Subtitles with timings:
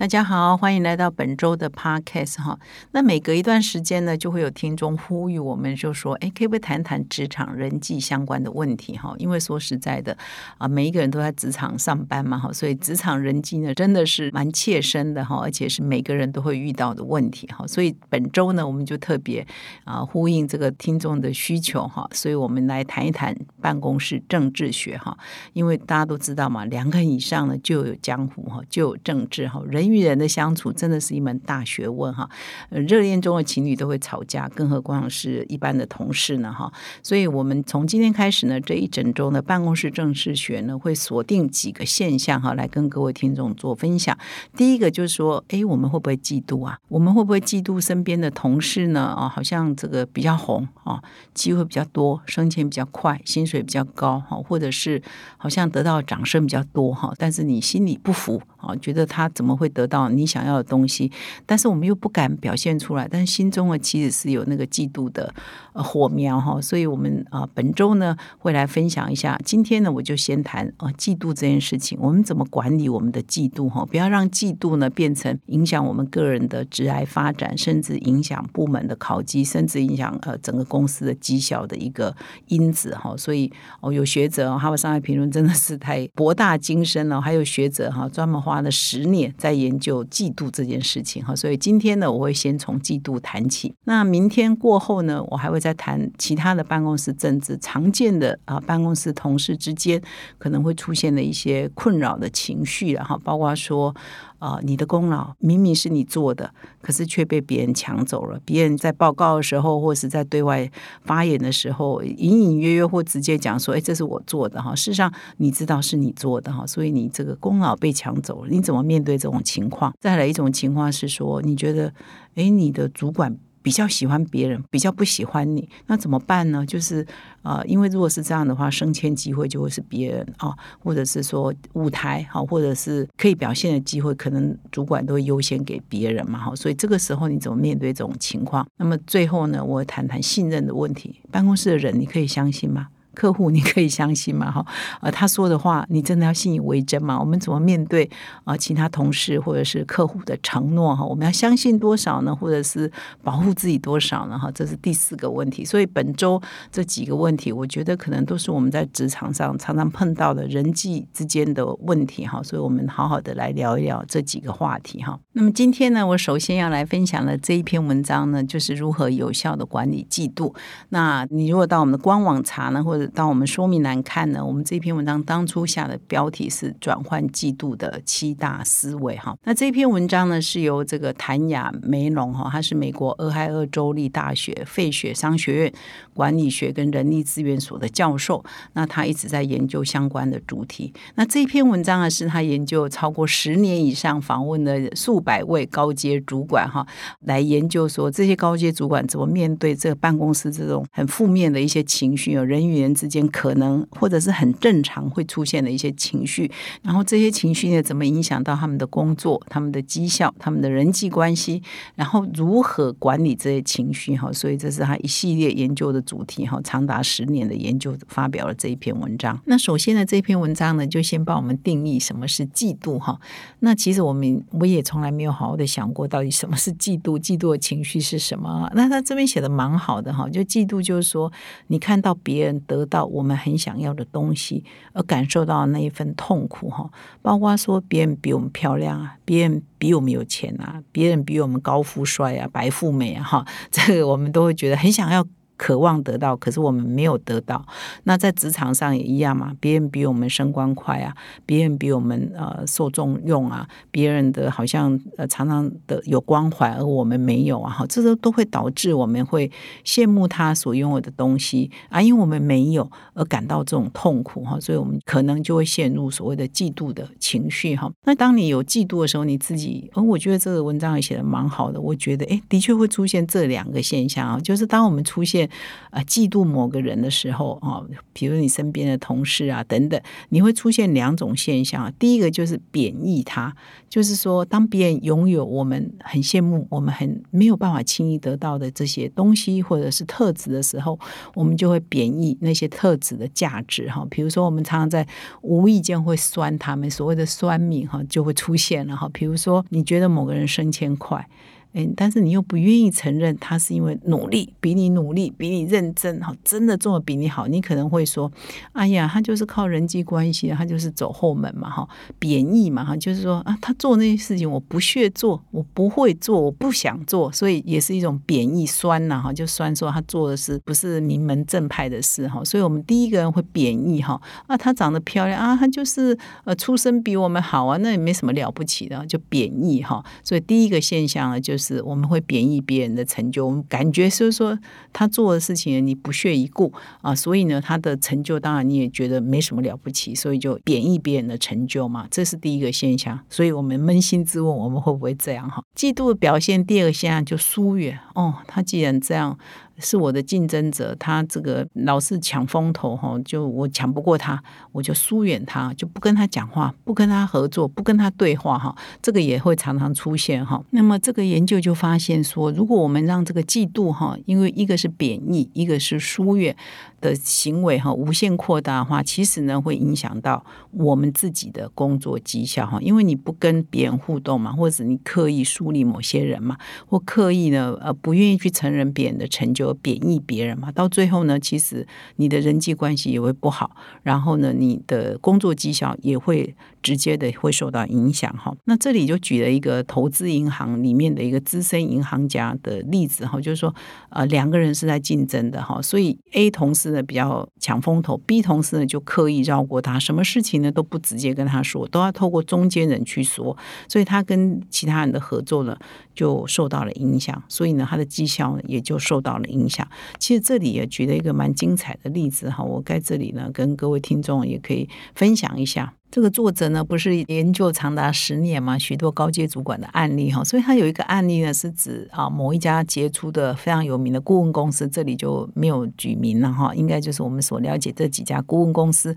[0.00, 2.58] 大家好，欢迎来到本周的 Podcast 哈。
[2.92, 10.16] 那每隔一段时间呢，就会有听众呼吁我们，就说：“哎，可不可以谈谈职场人际相关的问题？”哈，因为说实在的
[10.56, 17.66] 啊，每一个人都在职场上班嘛，哈，所以职场人际呢，真的是蛮切身的哈，而且是每个人都会遇到的问题哈。
[17.66, 19.46] 所以本周呢，我们就特别
[19.84, 25.14] 啊呼应这个听众的需求哈，所以我们来谈一谈办公室政治学哈。
[25.52, 29.89] 因为大家都知道嘛，两个人以上呢，就有江湖哈，就有政治哈，人。
[29.90, 32.28] 与人的相处真的是一门大学问哈，
[32.70, 36.72] 热恋中的情侣都会吵架，更何况是一般的同事呢哈。
[37.02, 44.16] 所以，我们从今天开始呢，这一整周的办公室政治学呢，会锁定几个现象哈，来跟各位听众做分享。
[44.56, 46.78] 第一个就是说，哎，我们会不会嫉妒啊？
[46.88, 49.14] 我们会不会嫉妒身边的同事呢？
[49.16, 51.02] 啊，好像这个比较红啊，
[51.34, 55.02] 机会比较多，升迁比较快，薪水比较高哈，或者是
[55.36, 59.79] 好像得到掌声比较多哈，但是你心里不服啊，觉得他怎么会得？
[59.80, 61.10] 得到你想要的东西，
[61.46, 65.32] 但是我们又不敢表现出来，但是心中呢其实是有那个嫉妒的
[65.72, 69.38] 火苗哈，所以我们啊本周呢会来分享一下。
[69.44, 82.14] 今天呢我就先谈啊嫉妒这件事情，我们怎么管理我们的嫉妒哈，不要让嫉妒呢变成影响我们个人的职业发展，甚至影响部门的考绩，甚至影响呃整个公司的绩效的一个
[82.48, 83.16] 因子哈。
[83.16, 89.80] 所以哦有学者哈佛商业评论真的是太博大精深了，还有学者哈专门花了十年在研。
[89.80, 93.74] 究嫉妒这件事情哈，所以今天呢，我会先从嫉妒谈起。
[93.84, 99.98] 那明天过后呢，我还会再谈其他的办公室政治常见的啊，办公室同事之间
[100.36, 103.96] 可能会出现的一些困扰的情绪，然后包括说。
[104.40, 106.52] 啊，你的功劳明明是你做的，
[106.82, 108.40] 可是却被别人抢走了。
[108.44, 110.68] 别人在报告的时候，或是在对外
[111.04, 118.50] 发言的时候，隐隐约约或直接讲说：“哎，这是我做的。”哈，事实上你知道是你做的哈，所以你这个功劳被抢走了。
[118.50, 119.94] 你怎么面对这种情况？
[120.00, 121.92] 再来一种情况是说，你觉得，
[122.34, 123.38] 哎，你的主管。
[123.62, 126.64] 比较喜欢别人，比较不喜欢你，那怎么办呢？
[126.64, 127.06] 就是
[127.42, 136.56] 呃，因为如果是这样的话，升迁机会就会是别人啊，或者是说舞台好，或者是可以表现的机会，可能主管都会优先给别人嘛，哈。
[136.56, 138.66] 所以这个时候你怎么面对这种情况？
[138.76, 141.20] 那么最后呢，我谈谈信任的问题。
[141.30, 142.88] 办公室的人，你可以相信吗？
[143.14, 144.50] 客户你可以相信吗？
[144.50, 144.64] 哈，
[145.00, 147.18] 呃，他说的话你真的要信以为真吗？
[147.18, 148.08] 我们怎么面对
[148.44, 148.56] 啊？
[148.56, 151.04] 其他同事或者是客户的承诺哈？
[151.04, 152.34] 我们要相信多少呢？
[152.34, 152.90] 或者是
[153.22, 154.38] 保护自己多少呢？
[154.38, 155.64] 哈，这是第四个问题。
[155.64, 156.40] 所以本周
[156.70, 162.42] 这几个问题，我觉得可能都是我们在职场上常常碰到的人际之间的问题哈。
[162.42, 165.18] 所以我们好好的来聊一聊这几个话题哈。
[165.32, 170.54] 那么今天呢，我首先要来分享的这一篇文章呢，就是如何有效的管理嫉妒。
[170.90, 179.36] 那你如果到我们的官网查呢，或者到我们说明栏看呢，我们这篇文章当初下的标题是“转换季度的七大思维”哈。
[179.44, 185.72] 那这篇文章呢，是由这个谭雅梅隆哈，他是美国俄亥俄州立大学费雪商学院
[186.14, 188.44] 管理学跟人力资源所的教授。
[188.74, 190.92] 那他一直在研究相关的主题。
[191.14, 196.86] 那这篇文章呢，是他研究超过十年以上，访问了数百位高阶主管哈，
[197.20, 206.50] 来研究说这些高阶主管怎么面对这个办公室这种很负面的一些情绪，有人员之间可能或者是很正常会出现的一些情绪，
[206.82, 211.62] 然后这些情绪呢，怎么影响到他们的工作、他们的绩效、他们的人际关系，
[211.94, 214.16] 然后如何管理这些情绪？
[214.16, 216.46] 哈，所以这是他一系列研究的主题。
[216.46, 219.40] 哈，长达十年的研究发表了这一篇文章。
[219.46, 222.98] 那首先呢，这篇文章呢，就先帮我们定义什么是嫉妒。
[222.98, 223.18] 哈，
[223.60, 227.18] 那其实我们我也从来没有好好的想过，到底什么是嫉妒？
[227.18, 228.70] 嫉妒的情绪是什么？
[228.74, 231.32] 那他这边写的蛮好的哈，就嫉妒就是说，
[231.68, 232.79] 你看到别人得。
[232.80, 234.64] 得到我们很想要的东西，
[234.94, 245.26] 而感受到那一份痛苦哈，包括说别人比我们漂亮啊，别人比我们有钱啊，别人比我们高富帅啊，白富美啊哈，这个我们都会觉得很想要。
[245.60, 247.62] 渴望得到，可是我们没有得到。
[248.04, 251.14] 那在职场上也一样嘛，别人比我们升官快啊，
[251.44, 259.50] 别人比我们呃受重用啊，别人的好像呃常常的有光环，而我们没有啊，哈，这都都会导致我们会
[259.84, 267.92] 羡慕他所拥有的东西啊，因为我们没有而感到这种痛苦哈，所以我们可能就会陷入所谓的嫉妒的情绪哈。
[268.06, 275.49] 那当你有嫉妒的时候，你自己，而我觉得这个文章也写的蛮好的，我觉得哎，的确会出现这两个现象啊，就是当我们出现
[275.90, 277.82] 呃嫉妒某个人的时候啊，
[278.12, 281.92] 比如你身边的同事啊等等，你会出现两种现象。
[281.98, 283.54] 第一个就是贬义他，
[283.88, 290.98] 就是说当别人拥有我们很羡慕、我们很没有办法轻易得到的这些东西或者是特质的时候，
[291.34, 294.06] 我们就会贬义那些特质的价值哈。
[294.10, 295.06] 比如说，我们常常在
[295.42, 299.08] 无意间会酸他们，所谓的酸命哈就会出现了哈。
[299.12, 301.28] 比如说，你觉得某个人升迁快。
[301.72, 308.30] 哎，但是你又不愿意承认他是因为努力比你努力比你认真哈，真的做的比你好，你可能会说，
[308.72, 311.88] 哎呀，他就是靠人际关系，他就是走后门嘛哈，
[312.18, 331.59] 贬义嘛哈，就是说啊，他做那些事情我不屑做，我不会做，我不想做，所以也是一种贬义酸呐哈，就酸说他做的是不是名门正派的事哈，所以我们第一个人会贬义哈，啊，他长得漂亮啊，他就是呃出身比我们好啊，那也没什么了不起的，就贬义哈，所以第一个现象呢就是。
[331.60, 334.58] 是我们会贬义别人的成就，我们感觉是说
[334.92, 336.72] 他做的事情你不屑一顾
[337.02, 343.20] 啊，所以呢，他的成就当然你也觉得没什么了不起，所以就贬义别人的成就嘛，这是第一个现象。
[343.28, 345.62] 所以我们扪心自问，我们会不会这样哈？
[345.76, 349.38] 嫉妒的表现，第二个现象就疏远哦，他既然这样。
[349.80, 354.42] 是我的竞争者，他这个老是抢风头哈，就我抢不过他，
[354.72, 360.62] 我就疏远他，就不跟他讲话，不跟他合作，不跟他对话哈，这个也会常常出现哈。
[360.70, 366.54] 那么这个研究就发现说，如果我们让这个嫉妒哈，因为一个是贬义，一个是疏远。
[367.00, 372.78] 的行为哈，无限扩大的话，其实呢会影响到我们自己的工作绩效哈。
[372.82, 381.86] 因为你不跟别人互动嘛，或者你刻意疏离某些人嘛，或刻意呢呃不愿意去承认别人的成就，贬义别人嘛，到最后呢，其实
[382.16, 383.70] 你的人际关系也会不好，
[384.02, 388.54] 然后呢，你的工作绩效也会直接的会受到影响哈。
[388.64, 393.74] 那这里就举了一个投资银行里面的一个资深银行家的例子哈，就是说
[394.10, 396.90] 呃两个人是在竞争的哈，所以 A 同事。
[396.90, 403.56] 呢比较抢风头，B 同事呢就刻意绕过他，什么事情呢都不直接跟他说，都要透过中间人去说，
[403.88, 405.78] 所以他跟其他人的合作呢
[406.12, 409.86] 就受到了影响，所以呢他的绩效呢也就受到了影响。
[410.18, 415.92] 其实这里也举了一个蛮精彩的例子哈，我在这里呢跟各位听众也可以分享一下。
[416.10, 429.14] 这个作者呢，不是研究长达十年嘛，许多高阶主管的案例哈，所以他有一个案例呢，是指啊某一家杰出的非常有名的顾问公司，这里就没有举名了哈，应该就是我们所了解这几家顾问公司。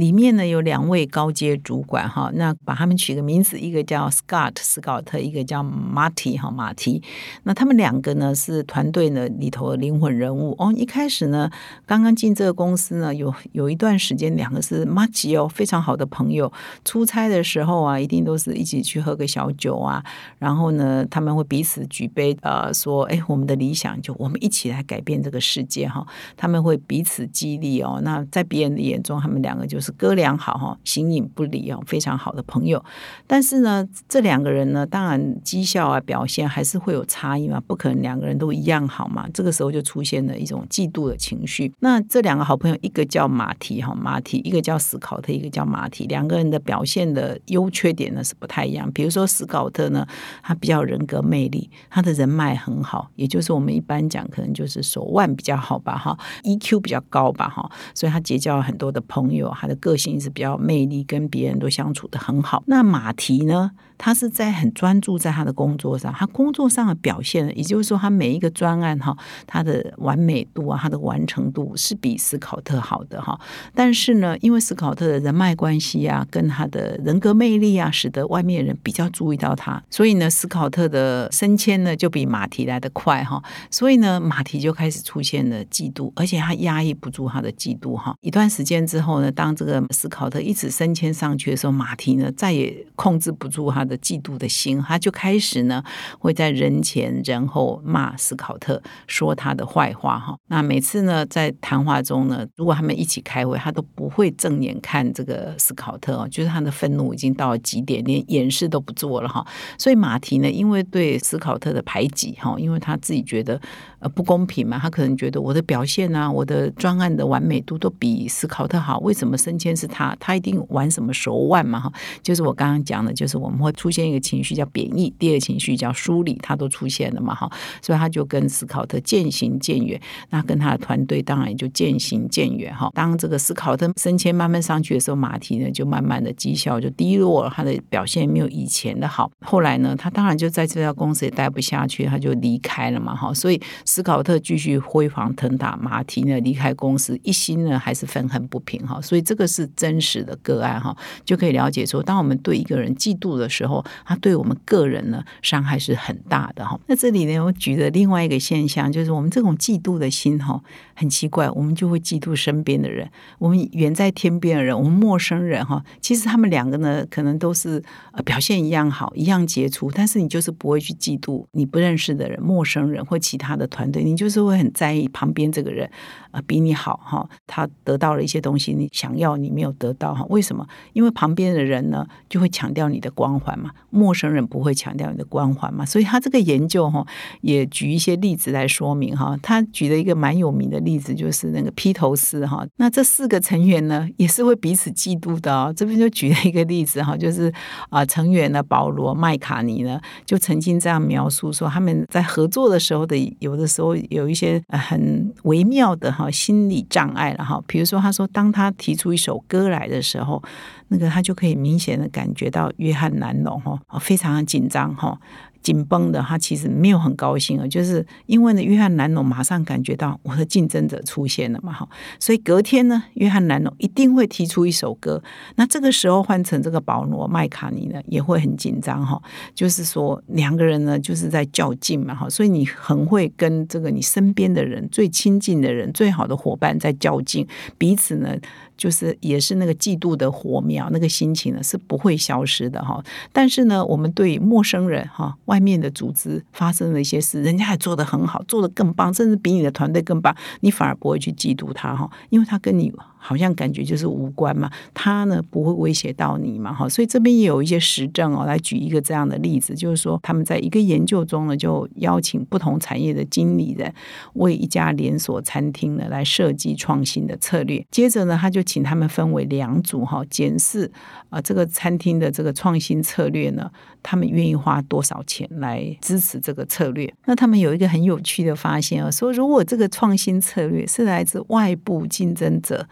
[0.00, 7.02] 里面呢有两位高阶主管哈，那把他们取个名字，一个叫 Scott 斯考特，一个叫 Marty 哈马提。
[7.42, 10.72] 那他们两个呢是团队呢里头的灵魂人物哦。
[10.74, 11.50] 一开始呢，
[11.84, 16.50] 刚刚进这个公司呢，有有一段时间，两个是 Marty 哦，非常好的朋友。
[16.82, 20.02] 出差的时候啊，一定都是一起去喝个小酒啊。
[20.38, 26.06] 然后呢，他们会彼此举杯，呃，说哎，我们的理想就我们一起来改变这个世界哈。
[26.38, 28.00] 他们会彼此激励哦。
[28.02, 29.89] 那在别人的眼中，他们两个就是。
[29.92, 32.82] 哥俩好哈，形影不离哦，非常好的朋友。
[33.26, 39.28] 但是呢，这两个人呢，当然绩效啊表现还是会有差异嘛，不可能两个人都一样好嘛。
[39.32, 41.72] 这个时候就出现了一种嫉妒的情绪。
[41.80, 46.06] 那这两个好朋友，一个叫马蹄哈马蹄，一个叫史考特，一个叫马蹄。
[46.06, 48.90] 两个人的表现的优缺点呢是不太一样。
[48.92, 50.06] 比如说史考特呢，
[50.42, 62.62] 他比较人格魅力，他的人脉很好，也就是我们一般讲可能就是手腕比较好吧哈，EQ 比较高吧哈，所以他结交了很多的朋友，他个性是比较魅力，跟别人都相处的很好。
[62.66, 63.72] 那马蹄呢？
[64.02, 69.14] 他是在很专注在他的工作上，他工作上的表现，也就是说，他每一个专案哈，
[69.46, 73.38] 他的完美度啊，他的完成度是比斯考特好的哈。
[73.74, 83.42] 但是呢，因为斯考特的人脉关系啊，跟他的人格魅力啊，使得外面人比较注意到他，所以呢，斯考特的升迁呢就比马蹄来的快哈。
[83.70, 88.14] 所以呢，马蹄就开始出现了嫉妒，而且他压抑不住他的嫉妒哈。
[88.22, 93.89] 一段时间之后呢，当这个斯考特一直升迁上去的时候，马蹄呢再也控制不住他。
[93.90, 95.82] 的嫉妒的心，他就开始呢，
[96.20, 100.36] 会在人前人后骂斯考特，说他的坏话哈。
[100.46, 109.44] 那每次呢，在谈话中呢，如果他们一起开会，他都不会正眼看这个斯考特哦，就是他的愤怒已经到了极点，连掩饰都不做了哈。
[109.76, 113.60] 所以马蹄呢，因为对斯考特的排挤哈，因为他自己觉得
[113.98, 120.16] 呃不公平嘛，他可能觉得我的表现啊，我的专案的完美度都比斯考特好，为什么升迁是他？
[120.20, 121.92] 他一定玩什么手腕嘛哈？
[122.22, 123.70] 就是我刚刚讲的，就是我们会。
[123.80, 132.90] 出现一个情绪叫贬义，第二情绪叫疏离，他都出现了嘛哈，所以他就跟斯考特渐行渐远，那跟他的团队当然也就渐行渐远哈。
[132.92, 139.30] 当这个斯考特升迁慢慢上去的时候，马蹄呢就慢慢的绩效就低落了，他的表现没有以前的好。
[139.40, 143.32] 后来呢，他当然就在这家公司也待不下去，他就离开了嘛哈。
[143.32, 149.00] 所以斯考特继续辉煌腾达，马蹄呢离开公司，一心呢还是愤恨不平哈。
[149.00, 150.94] 所以这个是真实的个案哈，
[151.24, 153.69] 就可以了解说，当我们对一个人嫉妒的时候，
[154.04, 156.78] 他对我们个人呢伤害是很大的哈。
[156.86, 160.60] 那这里呢，我举的另外一个现象就是，我们这种嫉妒的心哈，
[160.94, 163.08] 很奇怪，我们就会嫉妒身边的人，
[163.38, 175.90] 我们远在天边的人，我们陌生人哈，其实他们两个呢，可能都是呃表现一样好，一样杰出，但是你就是不会去嫉妒你不认识的人、陌生人或其他的团队，你就是会很在意旁边这个人
[176.30, 180.66] 啊比你好哈，他得到了一些东西，你想要你没有得到哈，为什么？
[180.92, 183.58] 因为旁边的人呢就会强调你的光环
[183.90, 187.06] 陌生人不会强调你的光环嘛，所以他这个研究哈
[187.40, 197.52] 也举一些例子来说明哈，他举了一个蛮有名的例子，就是那个披头士哈，那这四个成员呢也是会彼此嫉妒的哦，这边就举了一个例子哈，就是
[197.88, 210.42] 啊成员呢保罗麦卡尼呢就曾经这样描述说，他们在合作的时候的有的时候有一些很微妙的哈心理障碍了哈，比如说他说当他提出一首歌来的时候。
[210.90, 215.18] 那个他就可以明显的感觉到约翰南龙哈非常的紧张哈。
[215.62, 221.86] 紧绷的，他其实没有很高兴啊，就是因为呢，约翰南农马上感觉到我的竞争者出现了嘛，哈，
[222.18, 225.22] 所以隔天呢，约翰南农一定会提出一首歌。
[225.56, 229.20] 那这个时候换成这个保罗麦卡尼呢，也会很紧张哈，
[229.54, 238.34] 就是说两个人呢就是在较劲嘛，哈，所以你很会跟这个你身边的人、最亲近的人、最好的伙伴在较劲，彼此呢
[238.80, 243.04] 就是也是那个嫉妒的火苗，那个心情呢是不会消失的哈。
[243.30, 245.36] 但是呢，我们对陌生人哈。
[245.44, 252.90] 外面的组织发生了一些事，人家还做得很好，做得更棒，甚至比你的团队更棒，你反而不会去嫉妒他哈，因为他跟你。
[253.22, 263.92] 好像感觉就是无关嘛，他呢不会威胁到你嘛，哈，所以这边也有一些实证哦，来举一个这样的例子，就是说他们在一个研究中呢，就邀请不同产业的经理人
[264.36, 270.90] 为一家连锁餐厅呢来设计创新的策略，接着呢他就请他们分为两组哈，检视
[271.30, 273.70] 啊这个餐厅的这个创新策略呢，
[274.02, 277.12] 他们愿意花多少钱来支持这个策略？
[277.26, 282.86] 那他们有一个很有趣的发现啊，说如果这个创新策略是来自外部竞争者。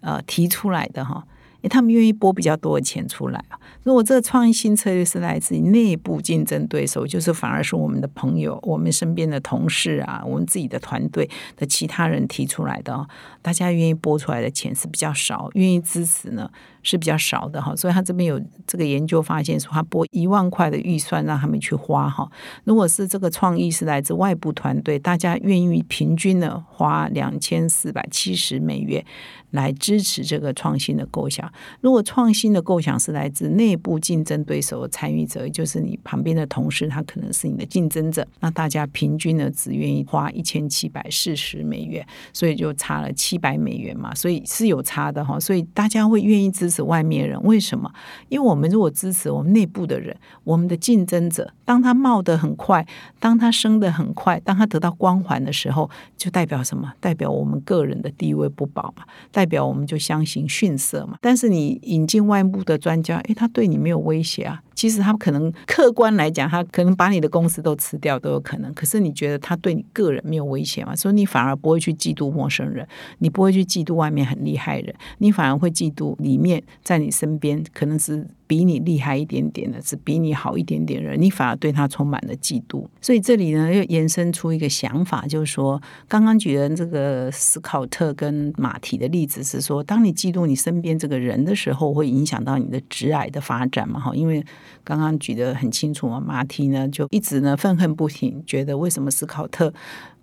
[0.00, 1.26] 呃，提出来的哈，
[1.68, 3.58] 他们愿意拨比较多的钱出来啊。
[3.82, 13.06] 如果这个创新策略是来自于内部竞争对手，就是反而是我们的朋友、我们身边的同事啊，我们自己的团队的其他人提出来的，
[13.42, 16.50] 大家愿意拨出来的钱是比较少，愿意支持呢？
[16.88, 22.30] 是比较少的哈，所以他这边有这个研究发现说，他拨一万块的预算让他们去花哈。
[22.62, 29.04] 如果是这个创意是来自外部团队，大家愿意平均的花两千四百七十美元
[29.50, 31.52] 来支持这个创新的构想。
[31.80, 45.40] 如果创新的构想是来自内部竞争对手参与者，就是你旁边的同事，他可能是你的竞争者，那大家平均呢只愿意花一千七百四十美元，所以就差了七百美元嘛，所以是有差的哈。
[45.40, 46.75] 所以大家会愿意支持。
[46.82, 47.90] 外面人为什么？
[48.28, 52.86] 因为我们如果支持我们内部的人，我们的竞争者，当他冒得很快，
[53.18, 56.92] 当他升得很快，当他得到光环的时候，就代表什么？
[57.00, 59.04] 代表我们个人的地位不保嘛？
[59.30, 61.18] 代表我们就相形逊色嘛？
[61.20, 64.62] 但是你引进外部的专家，诶，他对你没有威胁啊。
[64.76, 68.72] 其实他可能客观来讲，他可能把你的公司都吃掉都有可能。
[68.74, 70.94] 可是你觉得他对你个人没有威胁吗？
[70.94, 72.86] 所以你反而不会去嫉妒陌生人，
[73.18, 78.24] 你不会去嫉妒外面很厉害人，你反而会嫉妒里面在你身边可能是。
[78.46, 82.86] 比你厉害一点点的，是比你好一点点的人，你反而对他充满了嫉妒。
[83.00, 93.98] 所以这里呢，又延伸出一个想法，就是说，刚刚举的这个斯考特跟马蹄的例子是说，当你嫉妒你身边这个人的时候，会影响到你的直癌的发展嘛？
[93.98, 94.44] 哈，因为
[94.84, 99.72] 刚刚举得很清楚嘛，马蹄呢就一直呢愤恨不平，觉得为什么斯考特。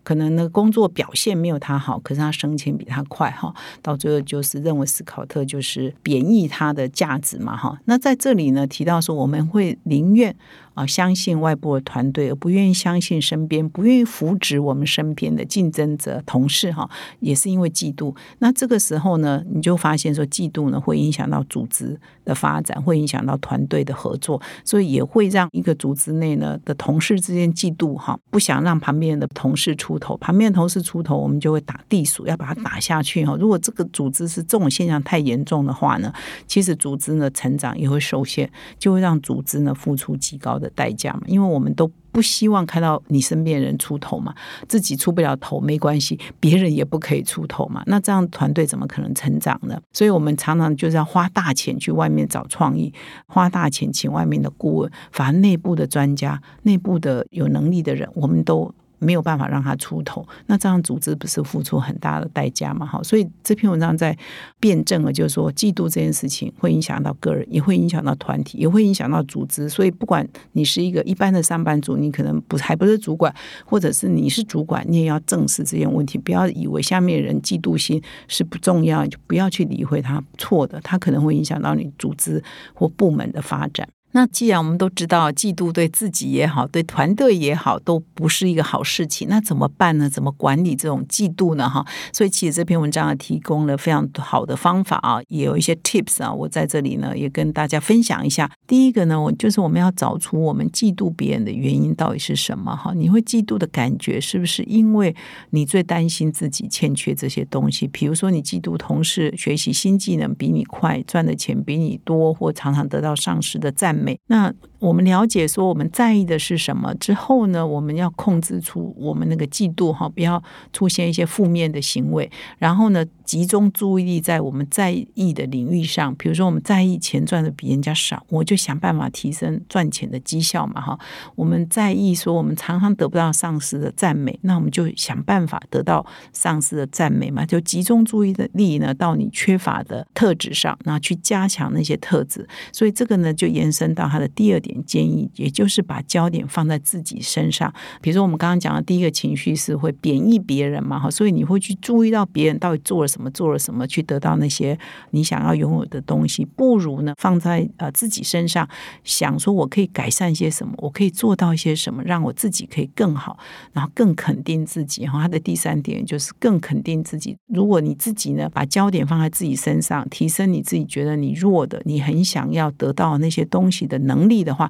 [0.03, 3.53] 可能呢，工作表现没有他好，可是他升迁比他快哈。
[3.81, 7.79] 到最后就是认为斯考特就是贬义他的价值嘛哈。
[7.85, 10.35] 那在这里呢，提到说我们会宁愿。
[10.73, 16.89] 啊，相信外部的团队，而不愿意相信身边，不愿意扶植我们身边的竞争者、同事，哈，
[17.21, 18.15] 也是因为嫉妒。
[18.39, 29.93] 那这个时候呢，你就发现说，嫉妒呢会影响到组织的发展，会影响到团队的合作，所以也会让一个组织内呢的同事之间嫉妒，哈，不想让旁边的同事出。
[30.03, 33.37] 头，旁边的同事出头，我们就会打地鼠，要把它打下去哈。
[33.39, 36.11] 如果这个组织是这种现象太严重的话呢，
[36.45, 41.21] 其实组织呢成长也会受限，就会让组织呢付出极高的代价嘛。
[41.27, 44.33] 因为我们都不希望看到你身边人出头嘛，
[44.67, 47.83] 自己出不了头没关系，别人也不可以出头嘛。
[47.85, 49.79] 那这样团队怎么可能成长呢？
[49.91, 52.93] 所以我们常常就是要花大钱去外面找创意，
[53.27, 58.73] 花大钱请外面的顾问，反而内部的专家、内部的有能力的人，我们都。
[59.03, 62.85] 没有办法让他出头，那这样组织不是付出很大的代价吗？
[62.85, 64.17] 好，所以这篇文章在
[64.59, 69.67] 辩证了，就是说嫉妒这件事情会影响到个人，也会影响到团体，也会影响到组织。
[69.67, 73.33] 所以不管你是一个一般的上班族，你可能不还不是主管，
[73.65, 82.41] 或者是你是主管，你也要正视这件问题，不要以为下面人嫉妒心是不重要，就不要去理会他错的，他可能会影响到你组织
[82.73, 83.87] 或部门的发展。
[84.15, 89.27] 那既然我们都知道，嫉妒对自己也好，对团队也好，都不是一个好事情。
[89.27, 90.07] 那怎么办呢？
[90.07, 91.67] 怎么管理这种嫉妒呢？
[91.67, 98.47] 哈，所以其实这篇文章啊，提供了非常好的方法啊，也有一些 tips 啊，我在这里呢也跟大家分享一下。
[98.67, 102.75] 第一个呢，我就是我们要找出我们嫉妒别人的原因到底是什么？
[102.75, 105.15] 哈，你会嫉妒的感觉是不是因为
[105.49, 107.87] 你最担心自己欠缺这些东西？
[107.87, 114.02] 比如说，你嫉妒同事学习新技能比你快，赚的钱比你多，或常常得到上司的赞。
[114.02, 114.19] 美美。
[114.27, 117.65] 那我们了解说我们在意的是什么之后呢？
[117.65, 122.29] 我们要控制出我们那个嫉妒哈，不要出现一些负面的行为。
[122.57, 126.13] 然后呢，集中注意力在我们在意的领域上。
[126.15, 130.99] 比如说，我们在意钱赚的比人家少，我就想办法提升赚钱的绩效嘛哈。
[131.35, 137.45] 我们在意说我们常常得不到上司的赞美，那我们就想办法得到上司的赞美嘛。
[137.45, 142.45] 就集中注意力呢到你缺乏的特质上，那去加强那些特质。
[142.73, 144.72] 所以这个呢，就延伸到他的第二点。
[144.85, 147.73] 建议，也就是把焦点放在自己身上。
[148.01, 154.77] 比如说，我们刚刚讲的第一个情绪是会贬义别人嘛，哈，所以你会去注意到别人到底做了什么，做了什么，去得到那些
[155.11, 156.45] 你想要拥有的东西。
[156.45, 158.67] 不如呢，放在呃自己身上，
[159.03, 163.37] 想说我可以改善些什么，我可以做到一些什么，让我自己可以更好，
[163.71, 165.05] 然后更肯定自己。
[165.05, 167.35] 哈，他的第三点就是更肯定自己。
[167.47, 174.62] 如果你自己呢，把焦点放在自己身上，提升你自己觉得你弱的，你很想要得到那些东西的能力的话。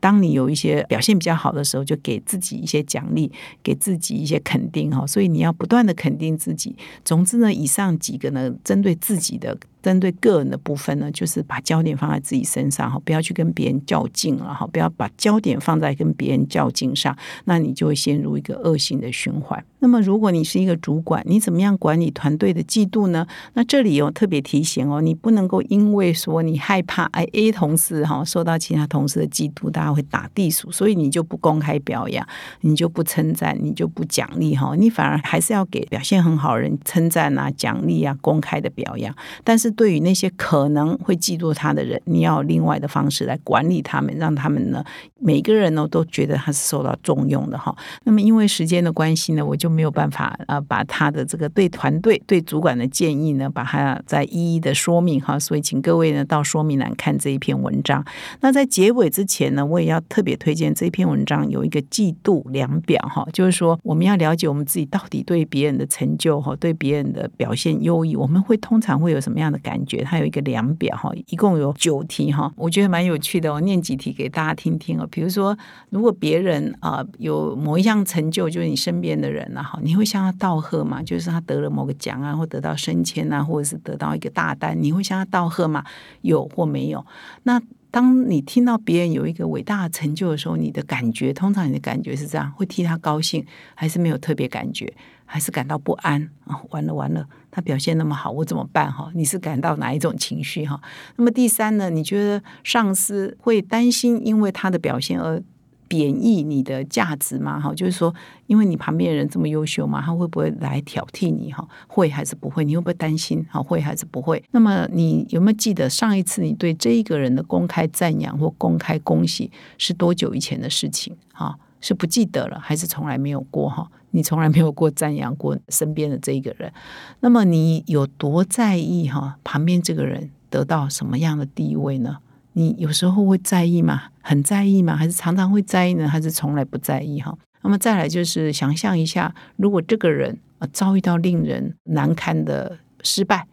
[0.00, 3.30] 当你有一些表现比较好的时候，就给自己一些奖励，
[3.62, 5.06] 给自己一些肯定哈。
[5.06, 6.76] 所以你要不断的肯定自己。
[7.04, 9.56] 总之呢，以上几个呢，针对自己的。
[9.82, 19.64] 针对个人的部分呢，就是把焦点放在自己身上哈，不要去跟别人较劲了哈，不要把焦点放在跟别人较劲上，那你就会陷入一个恶性的循环。
[19.78, 23.26] 那么，如果你是一个主管，你怎么样管理团队的嫉妒呢？
[23.54, 32.26] 那这里有特别提醒哦，你不能够因为说你害怕哎 A 同事哈受到其他同事的嫉妒，大家会打地鼠，所以你就不公开表扬，
[32.60, 39.69] 你就不称赞，你就不奖励哈，你反而还是要给表现很好的人称赞啊、奖励啊、公开的表扬，但是。
[39.72, 44.84] 对于那些可能会嫉妒他的人，你要另外的方式来管理他们，让他们呢，
[45.18, 47.74] 每个人呢都觉得他是受到重用的哈。
[48.04, 55.38] 那么因为时间的关系呢，我就没有办法啊，把他的这个对团队、对主管的建议呢，把它再一一的说明哈。
[55.38, 58.04] 所以请各位呢到说明栏看这一篇文章。
[58.40, 69.59] 那在结尾之前呢，我也要特别推荐这篇文章有一个嫉妒量表哈，就是说我们要了解我们自己到底对别人的成就哈，对别人的表现优异，我们会通常会有什么样的？
[69.60, 73.52] 感觉它有一个量表哈，一共有九题哈，我觉得蛮有趣的。
[73.52, 75.06] 我念几题给大家听听哦。
[75.10, 75.56] 比如说，
[75.90, 81.02] 如果别人啊有某一项成就，就是你身边的人啊，哈，你会向他道贺吗？
[81.02, 85.84] 就是他得了某个奖啊，或得到升迁啊，或者是得到一个大单，你会向他道贺吗？
[86.22, 87.04] 有或没有？
[87.44, 93.44] 那当你听到别人有一个伟大的成就的时候，你的感觉，通常你的感觉是这样：会替他高兴，
[93.74, 94.92] 还是没有特别感觉？
[95.32, 96.60] 还是感到不安啊！
[96.70, 99.12] 完了完了，他表现那么好，我怎么办哈？
[99.14, 100.80] 你是感到哪一种情绪哈？
[101.14, 101.88] 那么第三呢？
[101.88, 105.40] 你觉得上司会担心因为他的表现而
[105.86, 107.60] 贬义你的价值吗？
[107.60, 108.12] 哈，就是说，
[108.48, 111.64] 因为你旁边的人这么优秀嘛，他会不会来挑剔你哈？
[111.86, 112.64] 会还是不会？
[112.64, 113.46] 你会不会担心？
[113.48, 114.42] 哈，会还是不会？
[114.50, 121.16] 那么你有没有记得上一次你对这一个人的公开赞扬或公开恭喜是多久以前的事情？
[121.32, 121.56] 哈？
[121.80, 123.90] 是不记得了，还是从来没有过哈？
[124.12, 126.72] 你从来没有过赞扬过身边的这一个人，
[127.20, 129.36] 那么你有多在意哈？
[129.44, 132.18] 旁边这个人得到什么样的地位呢？
[132.54, 134.08] 你有时候会在意吗？
[134.20, 134.96] 很在意吗？
[134.96, 136.08] 还是常常会在意呢？
[136.08, 137.36] 还是从来不在意哈？
[137.62, 143.46] 那么再来就是想象一下，如果这个人啊遭遇到令人难堪的失败。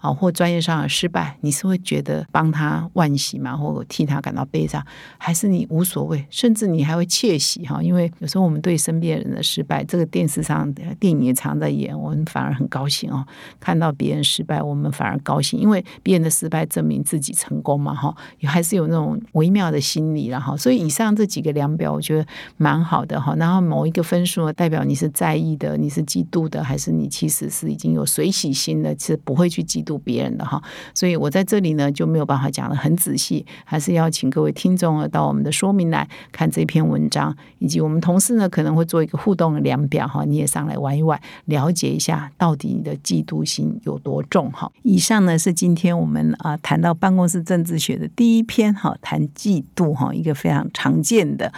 [0.00, 3.56] 啊，或专业上的失败，你是会觉得帮他惋惜吗？
[3.56, 4.84] 或替他感到悲伤，
[5.18, 7.82] 还是你无所谓，甚至你还会窃喜哈？
[7.82, 13.26] 因为有时候我们对身边人的失败，这个电视上电影也常在演，我们反而很高兴哦。
[13.58, 18.14] 看到别人失败，我们反而高兴，因为别人的失败证明自己成功嘛哈。
[18.44, 22.24] 还是有那种微妙的心理然后，所以以上这几个量表，我觉得
[22.56, 23.34] 蛮好的哈。
[23.34, 29.87] 然后某一个分数，代表你是在意的，你是嫉妒的，还是你其实是已经有水洗心的，是不会去嫉妒。
[29.96, 30.60] 别人的哈，
[30.92, 44.70] 所以我在这里呢就没有办法讲的很仔细，还是邀请各位听众啊到我们的说明来看这篇文章，以及我们同事呢可能会做一个互动的量表哈，你也上来玩一玩，了解一下到底你的嫉妒心有多重哈。
[44.82, 51.52] 以上呢是今天我们啊谈到办公室政治学的第一篇哈，谈嫉妒哈，一个非常常见的，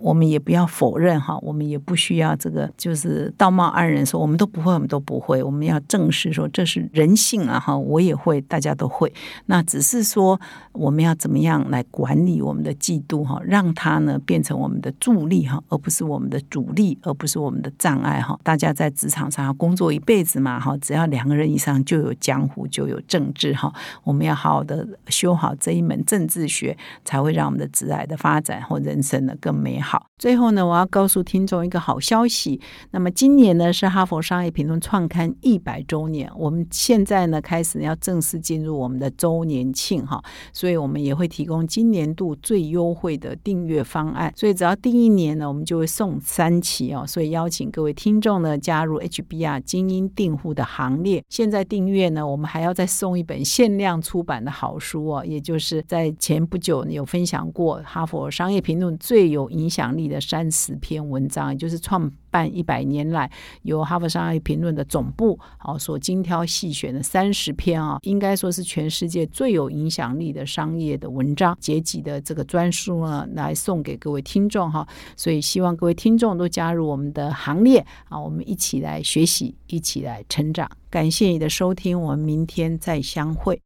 [0.00, 7.69] 我们也不要否认哈，我们也不需要这个就是道貌岸然说我们都不会，我们都不会，我们要正视说这是人性啊哈。
[7.78, 9.12] 我也会，大家都会。
[9.46, 10.40] 那只是说，
[10.72, 18.38] 我们要怎么样来管理我们的嫉妒哈，让它呢变成我们的助力哈，而不是我们的阻力，而不是我们的障碍哈。
[18.42, 23.72] 大家在职场上要工作一辈子嘛哈，只要两个人以上就有江湖，就有政治哈。
[24.04, 30.06] 我们要好好的修好这一门政治学，才会让我们的职业的发展或人生呢更美好。
[30.18, 32.60] 最后呢，我要告诉听众一个好消息。
[32.90, 44.32] 那么今年呢是哈佛商业评论创刊一百周年，我们现在呢开开始要正式进入我们的周年庆哈，所以我们也会提供今年度最优惠的订阅方案。
[44.34, 47.04] 所以只要订一年呢，我们就会送三期哦。
[47.06, 51.22] 所以邀请各位听众呢加入 HBR 精英订户的行列。
[51.28, 60.00] 现在订阅呢，我们还要再送一本限量出版的好书哦，也就是在前不久有分享过哈佛商业评论最有影响力。
[60.10, 63.30] 的三十篇文章，也就是创办一百年来
[63.62, 74.86] 由哈佛商业评论的总部啊所精挑细选的三十十篇啊，应该说是全世界最有影响力的商业的文章，结集的这个专书呢，来送给各位听众哈。
[75.16, 80.70] 所以希望各位听众都加入我们的行列啊，我们一起来学习，一起来成长。
[80.88, 83.60] 感谢你的收听，我们明天再相会。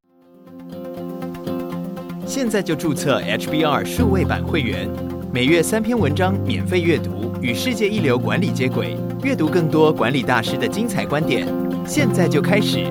[2.27, 4.88] 现在就注册 HBR 数位版会员。
[5.31, 11.47] 每月三篇文章免费阅读，与世界一流管理接轨，阅读更多管理大师的精彩观点。
[11.87, 12.90] 现在就开始。